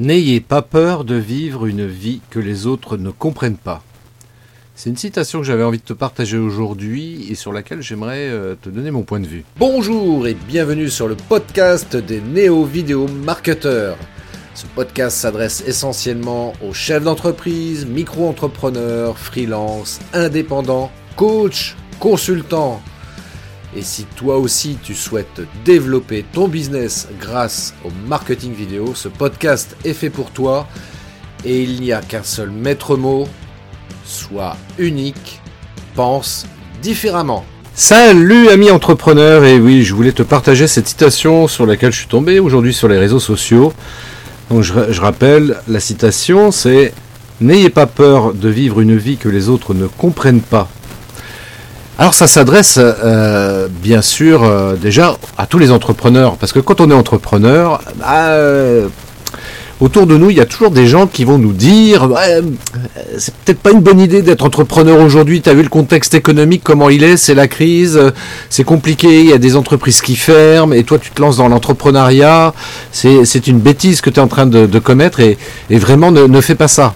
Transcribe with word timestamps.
N'ayez 0.00 0.38
pas 0.38 0.62
peur 0.62 1.02
de 1.02 1.16
vivre 1.16 1.66
une 1.66 1.84
vie 1.84 2.20
que 2.30 2.38
les 2.38 2.68
autres 2.68 2.96
ne 2.96 3.10
comprennent 3.10 3.56
pas. 3.56 3.82
C'est 4.76 4.90
une 4.90 4.96
citation 4.96 5.40
que 5.40 5.44
j'avais 5.44 5.64
envie 5.64 5.78
de 5.78 5.82
te 5.82 5.92
partager 5.92 6.38
aujourd'hui 6.38 7.26
et 7.28 7.34
sur 7.34 7.52
laquelle 7.52 7.82
j'aimerais 7.82 8.28
euh, 8.28 8.54
te 8.54 8.68
donner 8.68 8.92
mon 8.92 9.02
point 9.02 9.18
de 9.18 9.26
vue. 9.26 9.44
Bonjour 9.56 10.28
et 10.28 10.34
bienvenue 10.34 10.88
sur 10.88 11.08
le 11.08 11.16
podcast 11.16 11.96
des 11.96 12.20
néo-vidéo 12.20 13.08
marketeurs. 13.08 13.96
Ce 14.54 14.66
podcast 14.66 15.16
s'adresse 15.16 15.64
essentiellement 15.66 16.52
aux 16.64 16.72
chefs 16.72 17.02
d'entreprise, 17.02 17.84
micro-entrepreneurs, 17.84 19.18
freelance, 19.18 19.98
indépendants, 20.12 20.92
coachs, 21.16 21.74
consultants. 21.98 22.80
Et 23.76 23.82
si 23.82 24.04
toi 24.16 24.38
aussi 24.38 24.78
tu 24.82 24.94
souhaites 24.94 25.42
développer 25.64 26.24
ton 26.32 26.48
business 26.48 27.08
grâce 27.20 27.74
au 27.84 27.90
marketing 28.08 28.52
vidéo, 28.52 28.92
ce 28.94 29.08
podcast 29.08 29.76
est 29.84 29.92
fait 29.92 30.10
pour 30.10 30.30
toi. 30.30 30.66
Et 31.44 31.62
il 31.62 31.80
n'y 31.80 31.92
a 31.92 32.00
qu'un 32.00 32.22
seul 32.22 32.50
maître 32.50 32.96
mot, 32.96 33.28
sois 34.04 34.56
unique, 34.78 35.40
pense 35.94 36.46
différemment. 36.82 37.44
Salut 37.74 38.48
amis 38.48 38.70
entrepreneurs. 38.70 39.44
Et 39.44 39.60
oui 39.60 39.84
je 39.84 39.94
voulais 39.94 40.12
te 40.12 40.22
partager 40.22 40.66
cette 40.66 40.88
citation 40.88 41.46
sur 41.46 41.66
laquelle 41.66 41.92
je 41.92 41.98
suis 41.98 42.08
tombé 42.08 42.40
aujourd'hui 42.40 42.74
sur 42.74 42.88
les 42.88 42.98
réseaux 42.98 43.20
sociaux. 43.20 43.72
Donc 44.50 44.62
je 44.62 45.00
rappelle, 45.00 45.58
la 45.68 45.78
citation 45.80 46.50
c'est 46.50 46.94
N'ayez 47.40 47.70
pas 47.70 47.86
peur 47.86 48.34
de 48.34 48.48
vivre 48.48 48.80
une 48.80 48.96
vie 48.96 49.16
que 49.16 49.28
les 49.28 49.48
autres 49.48 49.72
ne 49.72 49.86
comprennent 49.86 50.40
pas 50.40 50.68
alors 51.98 52.14
ça 52.14 52.28
s'adresse 52.28 52.78
euh, 52.78 53.66
bien 53.82 54.02
sûr 54.02 54.44
euh, 54.44 54.76
déjà 54.76 55.16
à 55.36 55.46
tous 55.46 55.58
les 55.58 55.72
entrepreneurs, 55.72 56.36
parce 56.36 56.52
que 56.52 56.60
quand 56.60 56.80
on 56.80 56.90
est 56.92 56.94
entrepreneur, 56.94 57.82
bah, 57.96 58.28
euh, 58.28 58.86
autour 59.80 60.06
de 60.06 60.16
nous, 60.16 60.30
il 60.30 60.36
y 60.36 60.40
a 60.40 60.46
toujours 60.46 60.70
des 60.70 60.86
gens 60.86 61.08
qui 61.08 61.24
vont 61.24 61.38
nous 61.38 61.52
dire 61.52 62.08
c'est 63.18 63.34
peut-être 63.34 63.58
pas 63.58 63.72
une 63.72 63.80
bonne 63.80 63.98
idée 63.98 64.22
d'être 64.22 64.44
entrepreneur 64.44 65.00
aujourd'hui, 65.00 65.42
tu 65.42 65.50
as 65.50 65.54
vu 65.54 65.64
le 65.64 65.68
contexte 65.68 66.14
économique, 66.14 66.62
comment 66.62 66.88
il 66.88 67.02
est, 67.02 67.16
c'est 67.16 67.34
la 67.34 67.48
crise, 67.48 68.00
c'est 68.48 68.64
compliqué, 68.64 69.18
il 69.18 69.26
y 69.26 69.32
a 69.32 69.38
des 69.38 69.56
entreprises 69.56 70.00
qui 70.00 70.14
ferment, 70.14 70.72
et 70.72 70.84
toi 70.84 71.00
tu 71.00 71.10
te 71.10 71.20
lances 71.20 71.38
dans 71.38 71.48
l'entrepreneuriat, 71.48 72.54
c'est 72.92 73.46
une 73.48 73.58
bêtise 73.58 74.02
que 74.02 74.10
tu 74.10 74.20
es 74.20 74.22
en 74.22 74.28
train 74.28 74.46
de, 74.46 74.78
commettre, 74.78 75.18
et, 75.18 75.36
vraiment 75.70 76.12
ne, 76.12 76.28
ne 76.28 76.40
fais 76.40 76.54
pas 76.54 76.68
ça. 76.68 76.94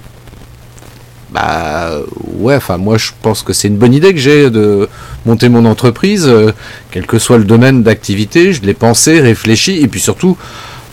Bah 1.32 1.92
ouais, 2.38 2.56
enfin 2.56 2.76
moi 2.76 2.98
je 2.98 3.10
pense 3.22 3.42
que 3.42 3.54
c'est 3.54 3.68
une 3.68 3.78
bonne 3.78 3.94
idée 3.94 4.12
que 4.12 4.20
j'ai 4.20 4.50
de 4.50 4.88
monter 5.24 5.48
mon 5.48 5.64
entreprise, 5.64 6.26
euh, 6.28 6.52
quel 6.90 7.06
que 7.06 7.18
soit 7.18 7.38
le 7.38 7.44
domaine 7.44 7.82
d'activité, 7.82 8.52
je 8.52 8.60
l'ai 8.62 8.74
pensé, 8.74 9.18
réfléchi, 9.18 9.78
et 9.80 9.88
puis 9.88 10.00
surtout, 10.00 10.36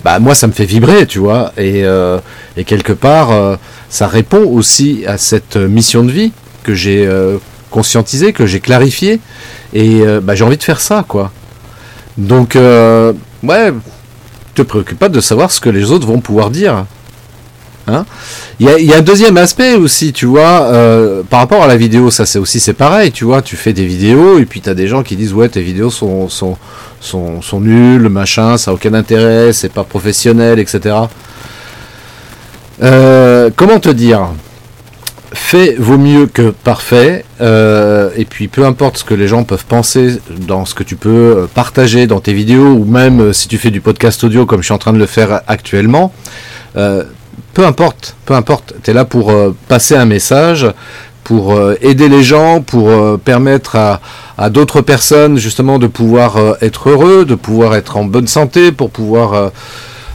bah 0.05 0.19
moi 0.19 0.35
ça 0.35 0.47
me 0.47 0.53
fait 0.53 0.63
vibrer, 0.63 1.05
tu 1.07 1.19
vois, 1.19 1.51
et, 1.57 1.83
euh, 1.83 2.19
et 2.55 2.63
quelque 2.63 2.93
part 2.93 3.31
euh, 3.31 3.57
ça 3.89 4.07
répond 4.07 4.43
aussi 4.45 5.03
à 5.05 5.17
cette 5.17 5.57
mission 5.57 6.05
de 6.05 6.11
vie 6.11 6.31
que 6.63 6.73
j'ai 6.73 7.09
conscientisée, 7.69 8.31
que 8.31 8.45
j'ai 8.45 8.59
clarifiée, 8.61 9.19
et 9.73 10.03
bah, 10.21 10.35
j'ai 10.35 10.43
envie 10.43 10.57
de 10.57 10.63
faire 10.63 10.79
ça, 10.79 11.03
quoi. 11.07 11.31
Donc 12.17 12.55
ouais, 12.55 13.73
te 14.55 14.61
préoccupe 14.61 14.99
pas 14.99 15.09
de 15.09 15.19
savoir 15.19 15.51
ce 15.51 15.59
que 15.59 15.69
les 15.69 15.91
autres 15.91 16.07
vont 16.07 16.19
pouvoir 16.21 16.49
dire. 16.49 16.85
Hein 17.89 18.05
il 18.59 18.67
y, 18.67 18.93
a, 18.93 18.97
un 18.97 19.01
deuxième 19.01 19.37
aspect 19.37 19.75
aussi, 19.75 20.11
tu 20.11 20.25
vois, 20.25 20.63
euh, 20.63 21.23
par 21.29 21.39
rapport 21.39 21.63
à 21.63 21.67
la 21.67 21.77
vidéo, 21.77 22.11
ça 22.11 22.25
c'est 22.25 22.39
aussi 22.39 22.59
c'est 22.59 22.73
pareil, 22.73 23.11
tu 23.13 23.23
vois, 23.23 23.41
tu 23.41 23.55
fais 23.55 23.71
des 23.71 23.85
vidéos 23.85 24.37
et 24.37 24.45
puis 24.45 24.59
tu 24.59 24.69
as 24.69 24.73
des 24.73 24.87
gens 24.87 25.01
qui 25.01 25.15
disent 25.15 25.33
ouais 25.33 25.47
tes 25.47 25.61
vidéos 25.61 25.89
sont, 25.89 26.27
sont, 26.27 26.57
sont, 26.99 27.61
nulles, 27.61 28.09
machin, 28.09 28.57
ça 28.57 28.71
n'a 28.71 28.75
aucun 28.75 28.93
intérêt, 28.93 29.53
c'est 29.53 29.71
pas 29.71 29.85
professionnel, 29.85 30.59
etc. 30.59 30.95
Euh, 32.83 33.49
comment 33.55 33.79
te 33.79 33.89
dire? 33.89 34.27
Fait 35.31 35.75
vaut 35.79 35.97
mieux 35.97 36.25
que 36.25 36.49
parfait, 36.49 37.23
euh, 37.39 38.09
et 38.17 38.25
puis 38.25 38.49
peu 38.49 38.65
importe 38.65 38.97
ce 38.97 39.03
que 39.05 39.13
les 39.13 39.29
gens 39.29 39.45
peuvent 39.45 39.65
penser 39.65 40.17
dans 40.47 40.65
ce 40.65 40.73
que 40.73 40.83
tu 40.83 40.97
peux 40.97 41.47
partager 41.53 42.07
dans 42.07 42.19
tes 42.19 42.33
vidéos, 42.33 42.73
ou 42.73 42.83
même 42.83 43.31
si 43.31 43.47
tu 43.47 43.57
fais 43.57 43.71
du 43.71 43.79
podcast 43.79 44.21
audio 44.25 44.45
comme 44.45 44.59
je 44.59 44.65
suis 44.65 44.73
en 44.73 44.79
train 44.79 44.91
de 44.91 44.97
le 44.97 45.05
faire 45.05 45.43
actuellement, 45.47 46.11
peu 47.59 47.65
importe, 47.65 48.15
peu 48.25 48.35
importe, 48.35 48.73
tu 48.83 48.91
es 48.91 48.93
là 48.93 49.03
pour 49.03 49.31
euh, 49.31 49.53
passer 49.67 49.93
un 49.93 50.05
message, 50.05 50.65
pour 51.25 51.51
euh, 51.51 51.75
aider 51.81 52.07
les 52.07 52.23
gens, 52.23 52.61
pour 52.61 52.87
euh, 52.87 53.17
permettre 53.17 53.75
à, 53.75 53.99
à 54.37 54.49
d'autres 54.49 54.79
personnes 54.79 55.37
justement 55.37 55.77
de 55.77 55.87
pouvoir 55.87 56.37
être 56.61 56.87
heureux, 56.87 57.25
de 57.25 57.35
pouvoir 57.35 57.75
être 57.75 57.97
en 57.97 58.05
bonne 58.05 58.27
santé, 58.27 58.71
pour 58.71 58.91
pouvoir 58.91 59.51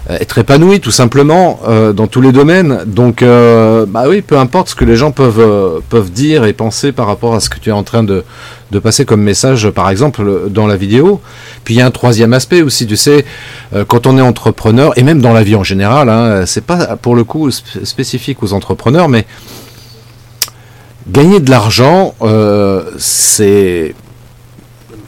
être 0.08 0.38
épanoui 0.38 0.80
tout 0.80 0.90
simplement 0.90 1.60
dans 1.94 2.06
tous 2.06 2.20
les 2.20 2.32
domaines. 2.32 2.80
Donc 2.86 3.22
bah 3.22 4.04
oui, 4.08 4.22
peu 4.22 4.38
importe 4.38 4.68
ce 4.68 4.74
que 4.74 4.84
les 4.84 4.96
gens 4.96 5.12
peuvent, 5.12 5.82
peuvent 5.88 6.10
dire 6.10 6.44
et 6.44 6.52
penser 6.52 6.92
par 6.92 7.06
rapport 7.06 7.34
à 7.34 7.40
ce 7.40 7.48
que 7.48 7.58
tu 7.58 7.70
es 7.70 7.72
en 7.72 7.82
train 7.82 8.04
de, 8.04 8.24
de 8.70 8.78
passer 8.78 9.04
comme 9.04 9.22
message, 9.22 9.70
par 9.70 9.88
exemple, 9.88 10.50
dans 10.50 10.66
la 10.66 10.76
vidéo. 10.76 11.20
Puis 11.62 11.74
il 11.74 11.78
y 11.78 11.80
a 11.80 11.86
un 11.86 11.90
troisième 11.90 12.32
aspect 12.32 12.60
aussi, 12.60 12.86
tu 12.86 12.96
sais, 12.96 13.24
euh, 13.74 13.84
quand 13.86 14.06
on 14.06 14.18
est 14.18 14.22
entrepreneur, 14.22 14.92
et 14.98 15.02
même 15.02 15.20
dans 15.20 15.32
la 15.32 15.42
vie 15.42 15.56
en 15.56 15.64
général, 15.64 16.08
hein, 16.08 16.44
c'est 16.44 16.64
pas 16.64 16.96
pour 16.96 17.14
le 17.14 17.24
coup 17.24 17.50
spécifique 17.50 18.42
aux 18.42 18.52
entrepreneurs, 18.52 19.08
mais 19.08 19.26
gagner 21.08 21.40
de 21.40 21.50
l'argent, 21.50 22.14
euh, 22.22 22.82
c'est 22.98 23.94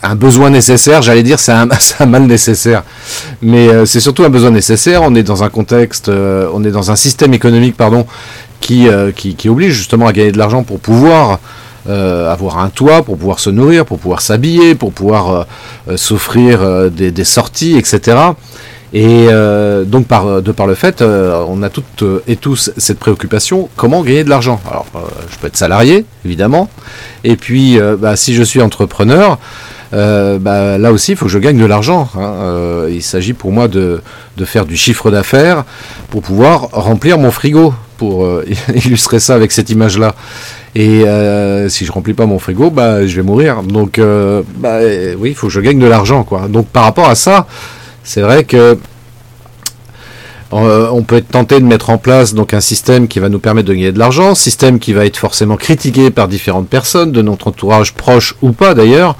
un 0.02 0.14
besoin 0.14 0.50
nécessaire, 0.50 1.02
j'allais 1.02 1.22
dire 1.22 1.38
c'est 1.40 1.52
un, 1.52 2.06
mal 2.06 2.22
nécessaire, 2.26 2.82
mais 3.42 3.68
euh, 3.68 3.86
c'est 3.86 4.00
surtout 4.00 4.24
un 4.24 4.30
besoin 4.30 4.50
nécessaire. 4.50 5.02
On 5.02 5.14
est 5.14 5.22
dans 5.22 5.42
un 5.42 5.48
contexte, 5.48 6.08
on 6.08 6.64
est 6.64 6.70
dans 6.70 6.90
un 6.90 6.96
système 6.96 7.34
économique, 7.34 7.76
pardon, 7.76 8.06
qui, 8.60 8.88
qui, 9.14 9.34
qui, 9.34 9.48
oblige 9.48 9.74
justement 9.74 10.06
à 10.06 10.12
gagner 10.12 10.32
de 10.32 10.38
l'argent 10.38 10.62
pour 10.62 10.80
pouvoir 10.80 11.38
euh, 11.88 12.32
avoir 12.32 12.58
un 12.58 12.68
toit 12.68 13.04
pour 13.04 13.16
pouvoir 13.16 13.38
se 13.38 13.48
nourrir, 13.48 13.86
pour 13.86 14.00
pouvoir 14.00 14.20
s'habiller, 14.20 14.74
pour 14.74 14.92
pouvoir 14.92 15.30
euh, 15.30 15.44
euh, 15.90 15.96
s'offrir 15.96 16.90
des, 16.90 17.24
sorties, 17.24 17.76
etc. 17.76 18.18
Et 18.92 19.26
donc 19.84 20.06
par, 20.06 20.40
de 20.42 20.52
par 20.52 20.66
le 20.66 20.74
fait, 20.74 21.02
on 21.02 21.62
a 21.62 21.68
toutes 21.68 22.04
et 22.26 22.36
tous 22.36 22.70
cette 22.76 22.98
préoccupation, 22.98 23.68
comment 23.76 24.02
gagner 24.02 24.24
de 24.24 24.30
l'argent? 24.30 24.60
Alors 24.70 24.86
je 25.30 25.36
peux 25.38 25.48
être 25.48 25.56
salarié, 25.56 26.06
évidemment, 26.24 26.70
et 27.24 27.36
puis 27.36 27.78
bah, 27.98 28.16
si 28.16 28.34
je 28.34 28.42
suis 28.42 28.62
entrepreneur, 28.62 29.38
bah, 29.92 30.78
là 30.78 30.92
aussi 30.92 31.12
il 31.12 31.16
faut 31.16 31.26
que 31.26 31.32
je 31.32 31.38
gagne 31.38 31.58
de 31.58 31.66
l'argent. 31.66 32.08
Hein. 32.16 32.86
il 32.91 33.02
s'agit 33.02 33.32
pour 33.32 33.52
moi 33.52 33.69
de, 33.69 34.00
de 34.36 34.44
faire 34.44 34.66
du 34.66 34.76
chiffre 34.76 35.10
d'affaires 35.10 35.64
pour 36.10 36.22
pouvoir 36.22 36.69
remplir 36.72 37.19
mon 37.19 37.30
frigo, 37.30 37.74
pour 37.98 38.26
illustrer 38.75 39.20
ça 39.20 39.34
avec 39.34 39.52
cette 39.52 39.70
image-là. 39.70 40.14
Et 40.76 41.04
euh, 41.04 41.70
si 41.70 41.86
je 41.86 41.92
remplis 41.92 42.12
pas 42.12 42.26
mon 42.26 42.38
frigo, 42.38 42.69
bah, 42.69 43.06
je 43.06 43.16
vais 43.16 43.22
mourir. 43.22 43.62
Donc, 43.62 43.98
euh, 43.98 44.42
bah, 44.58 44.80
oui, 45.19 45.30
il 45.30 45.34
faut 45.34 45.46
que 45.46 45.52
je 45.52 45.60
gagne 45.60 45.78
de 45.78 45.86
l'argent, 45.86 46.22
quoi. 46.22 46.48
Donc, 46.48 46.66
par 46.66 46.82
rapport 46.82 47.08
à 47.08 47.14
ça, 47.14 47.46
c'est 48.04 48.20
vrai 48.20 48.44
que 48.44 48.76
euh, 50.52 50.88
on 50.92 51.02
peut 51.02 51.16
être 51.16 51.28
tenté 51.28 51.60
de 51.60 51.64
mettre 51.64 51.88
en 51.88 51.96
place 51.96 52.34
donc 52.34 52.52
un 52.52 52.60
système 52.60 53.08
qui 53.08 53.20
va 53.20 53.30
nous 53.30 53.38
permettre 53.38 53.69
de 53.69 53.72
gagner 53.72 53.91
de 53.91 53.98
l'argent, 53.98 54.34
système 54.34 54.78
qui 54.78 54.92
va 54.92 55.06
être 55.06 55.16
forcément 55.16 55.56
critiqué 55.56 56.10
par 56.10 56.28
différentes 56.28 56.69
personnes, 56.69 57.10
de 57.10 57.22
notre 57.22 57.48
entourage 57.48 57.94
proche 57.94 58.36
ou 58.42 58.52
pas 58.52 58.75
d'ailleurs. 58.75 59.16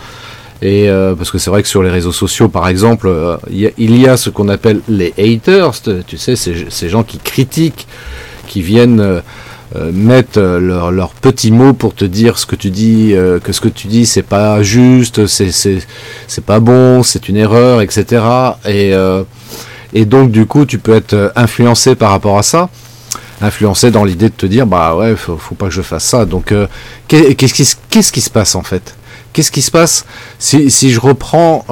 Et 0.63 0.89
parce 1.17 1.31
que 1.31 1.39
c'est 1.39 1.51
vrai 1.51 1.63
que 1.63 1.69
sur 1.69 1.83
les 1.83 1.91
réseaux 1.91 2.13
sociaux, 2.13 2.49
par 2.49 2.69
exemple, 2.69 3.13
il 3.51 3.97
y, 4.01 4.09
a 4.09 4.17
ce 4.17 4.31
qu'on 4.31 4.49
appelle 4.49 4.81
les 4.89 5.13
haters, 5.19 5.73
tu 6.07 6.17
sais, 6.17 6.35
ces 6.35 6.89
gens 6.89 7.03
qui 7.03 7.19
critiquent, 7.19 7.87
qui 8.47 8.63
viennent 8.63 9.23
euh, 9.75 9.91
euh, 10.37 10.61
leurs 10.61 10.93
leur 10.93 11.11
petits 11.11 11.51
mots 11.51 11.73
pour 11.73 11.95
te 11.95 12.05
dire 12.05 12.39
ce 12.39 12.47
que 12.47 12.57
tu 12.57 12.71
dis, 12.71 13.15
euh, 13.15 13.41
que 13.41 13.53
ce 13.53 13.61
que 13.61 13.69
tu 13.69 13.89
dis 13.89 14.07
c'est 14.07 14.23
pas 14.23 14.63
juste, 14.63 15.27
c'est 15.27 15.51
c'est 15.51 16.45
pas 16.45 16.61
bon, 16.61 17.03
c'est 17.03 17.29
une 17.29 17.37
erreur, 17.37 17.81
etc. 17.83 18.23
Et 18.67 18.93
et 19.93 20.05
donc 20.05 20.31
du 20.31 20.47
coup 20.47 20.67
tu 20.67 20.79
peux 20.79 20.95
être 20.95 21.33
influencé 21.37 21.95
par 21.95 22.11
rapport 22.11 22.39
à 22.39 22.43
ça, 22.43 22.69
influencé 23.41 23.91
dans 23.91 24.05
l'idée 24.05 24.29
de 24.29 24.35
te 24.35 24.47
dire 24.47 24.67
bah 24.67 24.95
ouais 24.95 25.17
faut, 25.17 25.37
faut 25.37 25.55
pas 25.55 25.67
que 25.67 25.73
je 25.73 25.83
fasse 25.83 26.05
ça. 26.05 26.25
Donc 26.25 26.55
qu'est-ce 27.09 28.13
qui 28.13 28.21
se 28.21 28.31
passe 28.31 28.55
en 28.55 28.63
fait? 28.63 28.95
Qu'est-ce 29.37 29.51
qui 29.51 29.61
se 29.61 29.71
passe 29.71 30.07
si, 30.39 30.71
je 30.71 30.99
reprends 30.99 31.67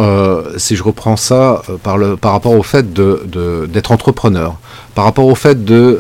si 0.59 0.77
je 0.77 0.83
reprends 0.83 1.17
ça 1.17 1.63
par 1.83 1.97
le 1.97 2.17
par 2.17 2.33
rapport 2.33 2.53
au 2.53 2.63
fait 2.63 2.93
de 2.93 3.67
d'être 3.73 3.91
entrepreneur, 3.91 4.57
par 4.95 5.07
rapport 5.07 5.25
au 5.25 5.35
fait 5.35 5.65
de 5.65 5.99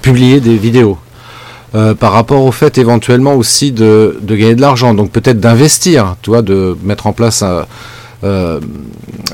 publier 0.00 0.38
des 0.38 0.56
vidéos, 0.56 0.98
euh, 1.74 1.94
par 1.94 2.12
rapport 2.12 2.44
au 2.44 2.52
fait 2.52 2.76
éventuellement 2.76 3.34
aussi 3.34 3.72
de, 3.72 4.18
gagner 4.22 4.54
de 4.54 4.60
l'argent, 4.60 4.92
donc 4.92 5.10
peut-être 5.10 5.40
d'investir, 5.40 6.16
de 6.26 6.76
mettre 6.82 7.06
en 7.06 7.14
place 7.14 7.42
euh, 8.24 8.60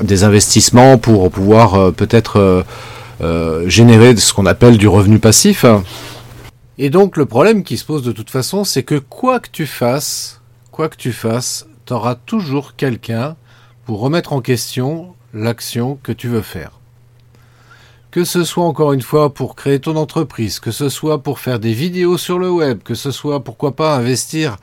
des 0.01 0.23
investissements 0.23 0.97
pour 0.97 1.29
pouvoir 1.31 1.75
euh, 1.75 1.91
peut-être 1.91 2.63
générer 3.65 4.15
ce 4.15 4.33
qu'on 4.33 4.45
appelle 4.45 4.77
du 4.77 4.87
revenu 4.87 5.19
passif. 5.19 5.65
Et 6.77 6.89
donc 6.89 7.17
le 7.17 7.25
problème 7.25 7.65
qui 7.65 7.75
se 7.75 7.83
pose 7.83 8.03
de 8.03 8.13
toute 8.13 8.29
façon, 8.29 8.63
c'est 8.63 8.83
que 8.83 8.95
quoi 8.95 9.41
que 9.41 9.49
tu 9.51 9.65
fasses, 9.65 10.38
quoi 10.79 10.87
que 10.87 10.95
tu 10.95 11.11
fasses, 11.11 11.67
tu 11.85 11.93
toujours 12.25 12.77
quelqu'un 12.77 13.35
pour 13.83 13.99
remettre 13.99 14.31
en 14.31 14.39
question 14.39 15.13
l'action 15.33 15.99
que 16.01 16.13
tu 16.13 16.29
veux 16.29 16.41
faire. 16.41 16.79
Que 18.11 18.23
ce 18.23 18.45
soit 18.45 18.63
encore 18.63 18.93
une 18.93 19.01
fois 19.01 19.33
pour 19.33 19.57
créer 19.57 19.81
ton 19.81 19.97
entreprise, 19.97 20.61
que 20.61 20.71
ce 20.71 20.87
soit 20.87 21.21
pour 21.21 21.39
faire 21.39 21.59
des 21.59 21.73
vidéos 21.73 22.17
sur 22.17 22.39
le 22.39 22.49
web, 22.49 22.79
que 22.81 22.95
ce 22.95 23.11
soit 23.11 23.43
pourquoi 23.43 23.75
pas 23.75 23.97
investir 23.97 24.55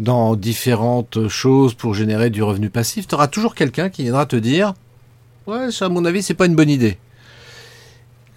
dans 0.00 0.34
différentes 0.34 1.28
choses 1.28 1.74
pour 1.74 1.94
générer 1.94 2.30
du 2.30 2.42
revenu 2.42 2.68
passif, 2.68 3.06
tu 3.06 3.14
auras 3.14 3.28
toujours 3.28 3.54
quelqu'un 3.54 3.88
qui 3.88 4.02
viendra 4.02 4.26
te 4.26 4.34
dire 4.34 4.74
Ouais, 5.46 5.70
ça, 5.70 5.84
à 5.84 5.88
mon 5.88 6.04
avis, 6.04 6.24
c'est 6.24 6.34
pas 6.34 6.46
une 6.46 6.56
bonne 6.56 6.70
idée. 6.70 6.98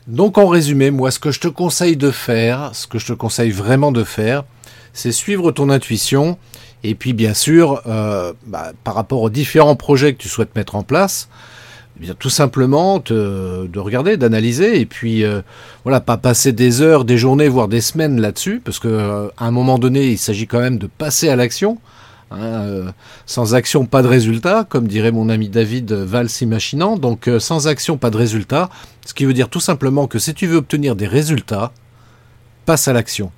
Donc, 0.06 0.38
en 0.38 0.48
résumé, 0.48 0.92
moi, 0.92 1.10
ce 1.10 1.18
que 1.18 1.32
je 1.32 1.40
te 1.40 1.48
conseille 1.48 1.98
de 1.98 2.12
faire, 2.12 2.70
ce 2.74 2.86
que 2.86 3.00
je 3.00 3.08
te 3.08 3.14
conseille 3.14 3.50
vraiment 3.50 3.92
de 3.92 4.04
faire, 4.04 4.44
c'est 5.00 5.14
suivre 5.14 5.52
ton 5.52 5.70
intuition. 5.70 6.38
Et 6.84 6.94
puis, 6.94 7.14
bien 7.14 7.34
sûr, 7.34 7.82
euh, 7.88 8.34
bah, 8.46 8.74
par 8.84 8.96
rapport 8.96 9.22
aux 9.22 9.30
différents 9.30 9.76
projets 9.76 10.14
que 10.14 10.22
tu 10.22 10.28
souhaites 10.28 10.56
mettre 10.56 10.76
en 10.76 10.84
place, 10.84 11.30
eh 12.02 12.14
tout 12.14 12.30
simplement 12.30 13.00
de 13.00 13.80
regarder, 13.80 14.18
d'analyser, 14.18 14.80
et 14.80 14.86
puis 14.86 15.24
euh, 15.24 15.42
voilà, 15.84 16.00
pas 16.00 16.18
passer 16.18 16.52
des 16.54 16.82
heures, 16.82 17.04
des 17.04 17.18
journées, 17.18 17.48
voire 17.48 17.68
des 17.68 17.82
semaines 17.82 18.22
là-dessus, 18.22 18.62
parce 18.64 18.80
que 18.80 18.88
euh, 18.88 19.28
à 19.38 19.46
un 19.46 19.52
moment 19.52 19.80
donné, 19.80 20.08
il 20.08 20.18
s'agit 20.18 20.48
quand 20.48 20.60
même 20.60 20.78
de 20.78 20.88
passer 20.88 21.30
à 21.30 21.36
l'action. 21.36 21.78
Hein, 22.32 22.94
sans 23.26 23.56
action, 23.56 23.86
pas 23.86 24.04
de 24.04 24.08
résultat, 24.08 24.66
comme 24.70 24.88
dirait 24.88 25.12
mon 25.12 25.30
ami 25.30 25.50
David 25.50 25.92
Valls 25.92 26.30
imaginant. 26.42 26.96
Donc 26.96 27.28
sans 27.40 27.68
action, 27.68 27.98
pas 27.98 28.12
de 28.12 28.18
résultat. 28.18 28.70
Ce 29.06 29.16
qui 29.16 29.26
veut 29.26 29.34
dire 29.34 29.50
tout 29.50 29.60
simplement 29.60 30.06
que 30.06 30.20
si 30.20 30.36
tu 30.36 30.46
veux 30.46 30.58
obtenir 30.58 30.96
des 30.96 31.08
résultats, 31.08 31.72
passe 32.66 32.88
à 32.88 32.94
l'action. 32.94 33.32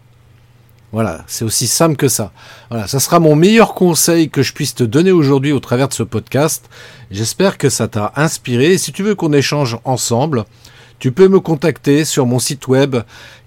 Voilà, 0.92 1.24
c'est 1.28 1.46
aussi 1.46 1.68
simple 1.68 1.96
que 1.96 2.10
ça. 2.10 2.34
Voilà, 2.70 2.86
ça 2.88 3.00
sera 3.00 3.20
mon 3.20 3.36
meilleur 3.36 3.74
conseil 3.74 4.30
que 4.30 4.44
je 4.44 4.54
puisse 4.54 4.76
te 4.76 4.84
donner 4.84 5.12
aujourd'hui 5.12 5.54
au 5.54 5.60
travers 5.60 5.88
de 5.88 5.94
ce 5.94 6.04
podcast. 6.04 6.70
J'espère 7.12 7.58
que 7.58 7.70
ça 7.70 7.88
t'a 7.88 8.12
inspiré. 8.18 8.78
si 8.78 8.92
tu 8.92 9.02
veux 9.02 9.16
qu'on 9.16 9.32
échange 9.32 9.78
ensemble, 9.86 10.44
tu 11.00 11.12
peux 11.12 11.30
me 11.30 11.40
contacter 11.40 12.04
sur 12.04 12.26
mon 12.26 12.40
site 12.40 12.68
web 12.68 12.98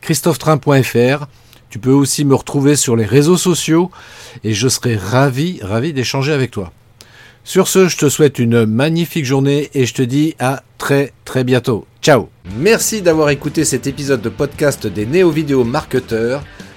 christophetrain.fr. 0.00 1.26
Tu 1.69 1.79
peux 1.79 1.93
aussi 1.93 2.25
me 2.25 2.35
retrouver 2.35 2.76
sur 2.76 2.96
les 2.96 3.05
réseaux 3.05 3.37
sociaux 3.37 3.91
et 4.43 4.55
je 4.55 4.69
serai 4.69 4.96
ravi, 4.96 5.61
ravi 5.62 5.93
d'échanger 5.93 6.32
avec 6.32 6.50
toi. 6.50 6.73
Sur 7.43 7.69
ce, 7.69 7.88
je 7.88 7.99
te 7.99 8.08
souhaite 8.08 8.38
une 8.38 8.64
magnifique 8.64 9.26
journée 9.26 9.69
et 9.75 9.85
je 9.85 9.93
te 9.93 10.00
dis 10.00 10.35
à 10.38 10.62
très 10.79 11.12
très 11.26 11.44
bientôt. 11.44 11.87
Ciao 12.00 12.29
Merci 12.56 13.02
d'avoir 13.02 13.29
écouté 13.29 13.64
cet 13.64 13.87
épisode 13.87 14.23
de 14.23 14.31
podcast 14.31 14.87
des 14.87 15.05
néo-vidéo 15.05 15.62
marketeurs. 15.62 16.43